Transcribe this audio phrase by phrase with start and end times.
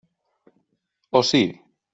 [1.19, 1.43] O sí?